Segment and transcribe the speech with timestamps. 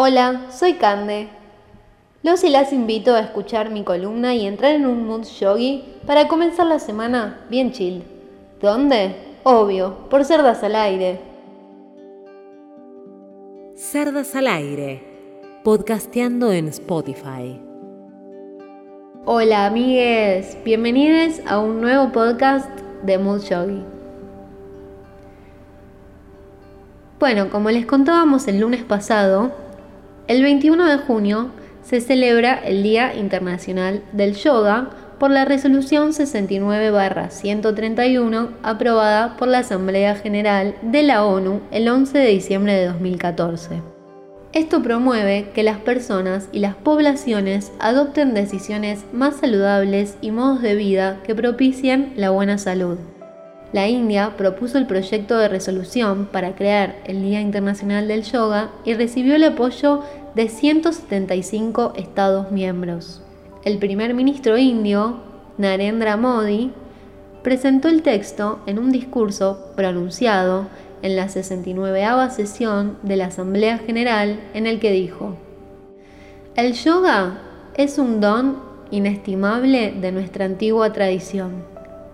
[0.00, 1.28] Hola, soy Cande.
[2.22, 6.28] Los y las invito a escuchar mi columna y entrar en un mood yogi para
[6.28, 8.04] comenzar la semana bien chill.
[8.62, 9.16] ¿Dónde?
[9.42, 11.18] Obvio, por Cerdas al Aire.
[13.74, 15.02] Cerdas al Aire,
[15.64, 17.60] podcasteando en Spotify.
[19.24, 22.70] Hola amigues, bienvenidos a un nuevo podcast
[23.02, 23.82] de Mood Yogi.
[27.18, 29.66] Bueno, como les contábamos el lunes pasado,
[30.28, 31.50] el 21 de junio
[31.82, 40.14] se celebra el Día Internacional del Yoga por la resolución 69-131 aprobada por la Asamblea
[40.14, 43.80] General de la ONU el 11 de diciembre de 2014.
[44.52, 50.74] Esto promueve que las personas y las poblaciones adopten decisiones más saludables y modos de
[50.74, 52.98] vida que propicien la buena salud.
[53.72, 58.94] La India propuso el proyecto de resolución para crear el Día Internacional del Yoga y
[58.94, 60.02] recibió el apoyo
[60.34, 63.20] de 175 Estados miembros.
[63.64, 65.18] El primer ministro indio,
[65.58, 66.72] Narendra Modi,
[67.42, 70.68] presentó el texto en un discurso pronunciado
[71.02, 75.36] en la 69 sesión de la Asamblea General en el que dijo,
[76.56, 77.38] El yoga
[77.74, 78.56] es un don
[78.90, 81.64] inestimable de nuestra antigua tradición.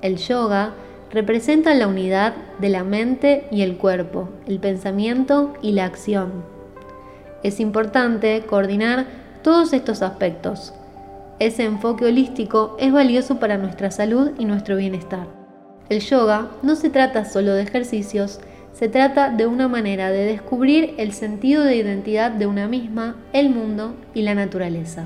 [0.00, 0.72] El yoga
[1.12, 6.42] representan la unidad de la mente y el cuerpo, el pensamiento y la acción.
[7.42, 9.06] Es importante coordinar
[9.42, 10.72] todos estos aspectos.
[11.38, 15.26] Ese enfoque holístico es valioso para nuestra salud y nuestro bienestar.
[15.88, 18.40] El yoga no se trata solo de ejercicios,
[18.72, 23.50] se trata de una manera de descubrir el sentido de identidad de una misma, el
[23.50, 25.04] mundo y la naturaleza.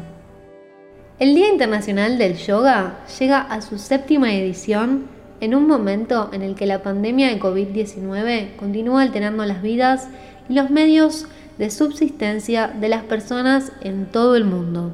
[1.19, 6.55] El Día Internacional del Yoga llega a su séptima edición en un momento en el
[6.55, 10.09] que la pandemia de COVID-19 continúa alterando las vidas
[10.49, 11.27] y los medios
[11.59, 14.93] de subsistencia de las personas en todo el mundo.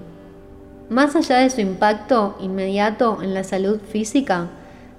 [0.88, 4.48] Más allá de su impacto inmediato en la salud física,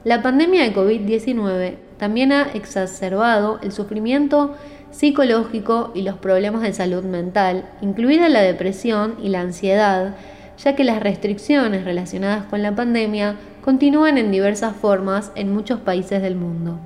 [0.04, 4.56] la pandemia de COVID-19 también ha exacerbado el sufrimiento
[4.92, 10.16] psicológico y los problemas de salud mental, incluida la depresión y la ansiedad,
[10.58, 16.22] ya que las restricciones relacionadas con la pandemia continúan en diversas formas en muchos países
[16.22, 16.80] del mundo.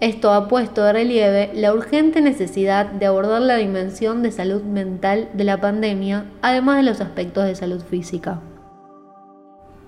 [0.00, 5.28] Esto ha puesto de relieve la urgente necesidad de abordar la dimensión de salud mental
[5.34, 8.40] de la pandemia, además de los aspectos de salud física.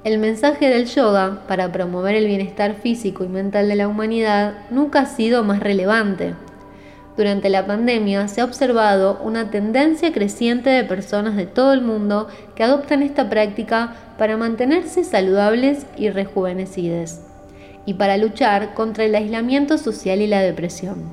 [0.05, 5.01] El mensaje del yoga para promover el bienestar físico y mental de la humanidad nunca
[5.01, 6.35] ha sido más relevante,
[7.17, 12.29] durante la pandemia se ha observado una tendencia creciente de personas de todo el mundo
[12.55, 17.23] que adoptan esta práctica para mantenerse saludables y rejuvenecidas,
[17.87, 21.05] y para luchar contra el aislamiento social y la depresión.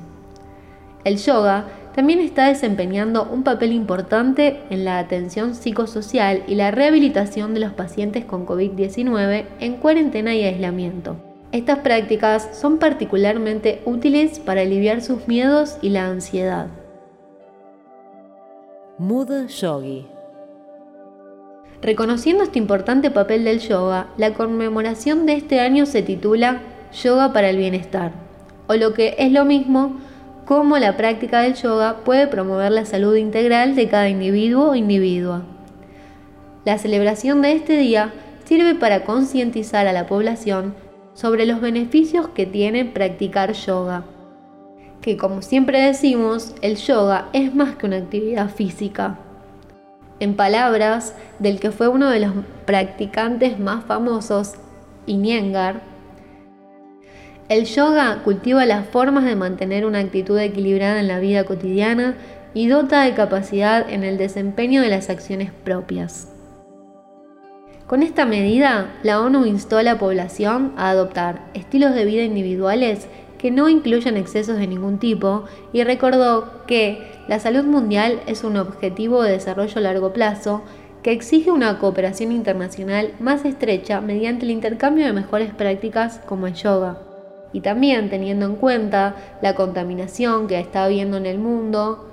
[1.04, 7.54] El yoga también está desempeñando un papel importante en la atención psicosocial y la rehabilitación
[7.54, 11.33] de los pacientes con COVID-19 en cuarentena y aislamiento.
[11.54, 16.66] Estas prácticas son particularmente útiles para aliviar sus miedos y la ansiedad.
[18.98, 20.04] Mood Yogi
[21.80, 26.60] Reconociendo este importante papel del yoga, la conmemoración de este año se titula
[26.92, 28.10] Yoga para el Bienestar,
[28.66, 30.00] o lo que es lo mismo,
[30.46, 35.44] cómo la práctica del yoga puede promover la salud integral de cada individuo o individua.
[36.64, 38.12] La celebración de este día
[38.44, 40.82] sirve para concientizar a la población
[41.14, 44.04] sobre los beneficios que tiene practicar yoga.
[45.00, 49.18] Que como siempre decimos, el yoga es más que una actividad física.
[50.20, 52.32] En palabras del que fue uno de los
[52.66, 54.54] practicantes más famosos,
[55.06, 55.82] Iyengar,
[57.50, 62.16] el yoga cultiva las formas de mantener una actitud equilibrada en la vida cotidiana
[62.54, 66.33] y dota de capacidad en el desempeño de las acciones propias.
[67.94, 73.06] Con esta medida, la ONU instó a la población a adoptar estilos de vida individuales
[73.38, 78.56] que no incluyan excesos de ningún tipo y recordó que la salud mundial es un
[78.56, 80.64] objetivo de desarrollo a largo plazo
[81.04, 86.54] que exige una cooperación internacional más estrecha mediante el intercambio de mejores prácticas como el
[86.54, 86.98] yoga.
[87.52, 92.10] Y también teniendo en cuenta la contaminación que está habiendo en el mundo,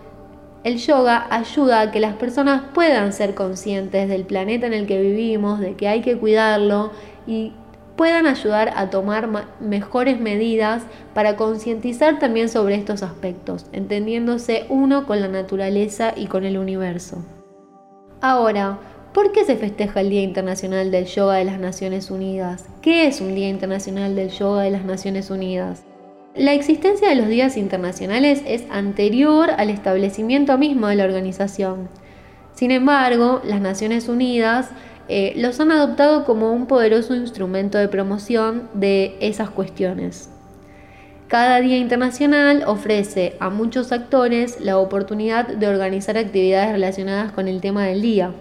[0.64, 5.02] el yoga ayuda a que las personas puedan ser conscientes del planeta en el que
[5.02, 6.92] vivimos, de que hay que cuidarlo
[7.26, 7.54] y
[7.96, 9.30] puedan ayudar a tomar
[9.60, 16.46] mejores medidas para concientizar también sobre estos aspectos, entendiéndose uno con la naturaleza y con
[16.46, 17.24] el universo.
[18.22, 18.80] Ahora,
[19.14, 22.66] ¿por qué se festeja el Día Internacional del Yoga de las Naciones Unidas?
[22.82, 25.84] ¿Qué es un Día Internacional del Yoga de las Naciones Unidas?
[26.36, 31.90] La existencia de los días internacionales es anterior al establecimiento mismo de la organización.
[32.54, 34.70] Sin embargo, las Naciones Unidas
[35.10, 40.30] eh, los han adoptado como un poderoso instrumento de promoción de esas cuestiones.
[41.28, 47.60] Cada Día Internacional ofrece a muchos actores la oportunidad de organizar actividades relacionadas con el
[47.60, 48.32] tema del día.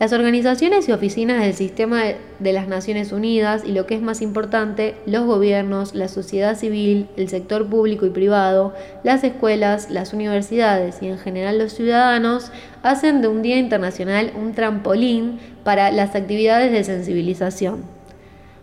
[0.00, 2.04] Las organizaciones y oficinas del sistema
[2.38, 7.08] de las Naciones Unidas y lo que es más importante, los gobiernos, la sociedad civil,
[7.16, 12.52] el sector público y privado, las escuelas, las universidades y en general los ciudadanos
[12.84, 17.82] hacen de un Día Internacional un trampolín para las actividades de sensibilización.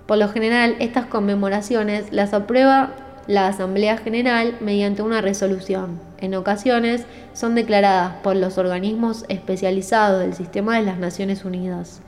[0.06, 2.94] Por lo general, estas conmemoraciones las aprueba
[3.28, 6.00] la Asamblea General mediante una resolución.
[6.20, 12.02] En ocasiones son declaradas por los organismos especializados del sistema de las Naciones Unidas.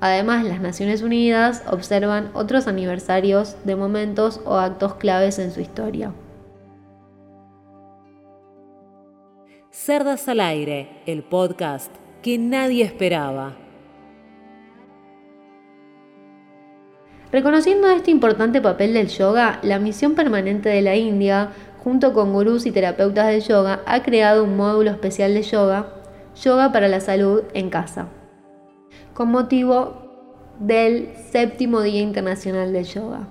[0.00, 6.12] Además, las Naciones Unidas observan otros aniversarios de momentos o actos claves en su historia.
[9.70, 13.56] Cerdas al aire, el podcast que nadie esperaba.
[17.34, 21.50] Reconociendo este importante papel del yoga, la misión permanente de la India,
[21.84, 25.88] junto con gurús y terapeutas de yoga, ha creado un módulo especial de yoga,
[26.42, 28.08] Yoga para la Salud en Casa,
[29.12, 33.28] con motivo del séptimo Día Internacional del Yoga.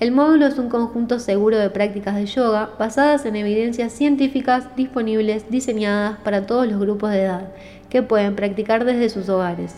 [0.00, 5.48] El módulo es un conjunto seguro de prácticas de yoga basadas en evidencias científicas disponibles
[5.48, 7.52] diseñadas para todos los grupos de edad
[7.88, 9.74] que pueden practicar desde sus hogares.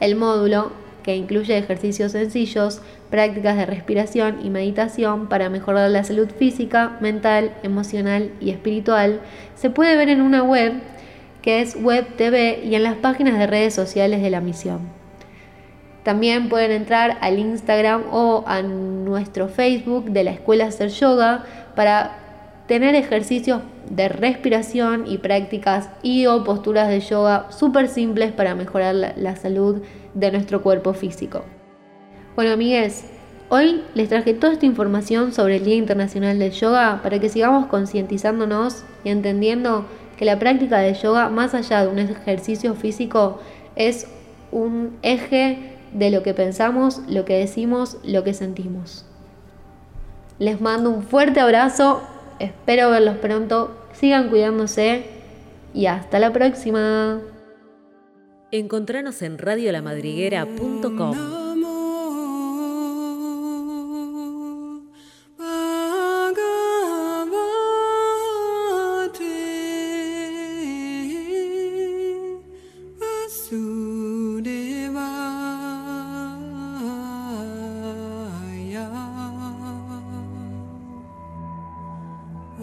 [0.00, 0.72] El módulo
[1.02, 7.54] que incluye ejercicios sencillos, prácticas de respiración y meditación para mejorar la salud física, mental,
[7.62, 9.20] emocional y espiritual,
[9.54, 10.74] se puede ver en una web
[11.42, 14.80] que es Web TV y en las páginas de redes sociales de la misión.
[16.04, 21.44] También pueden entrar al Instagram o a nuestro Facebook de la Escuela Hacer Yoga
[21.76, 22.18] para
[22.66, 28.94] tener ejercicios de respiración y prácticas y o posturas de yoga súper simples para mejorar
[28.94, 29.82] la, la salud
[30.14, 31.44] de nuestro cuerpo físico.
[32.36, 33.04] Bueno, amigues,
[33.48, 37.66] hoy les traje toda esta información sobre el Día Internacional del Yoga para que sigamos
[37.66, 39.86] concientizándonos y entendiendo
[40.16, 43.40] que la práctica de yoga, más allá de un ejercicio físico,
[43.76, 44.06] es
[44.50, 49.04] un eje de lo que pensamos, lo que decimos, lo que sentimos.
[50.38, 52.02] Les mando un fuerte abrazo,
[52.38, 55.04] espero verlos pronto, sigan cuidándose
[55.74, 57.20] y hasta la próxima.
[58.50, 61.41] Encontranos en radiolamadriguera.com.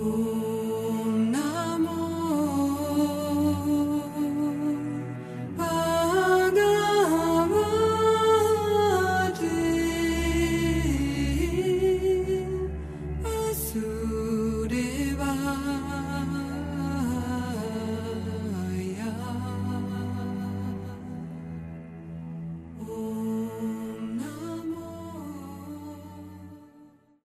[0.01, 0.28] Ooh.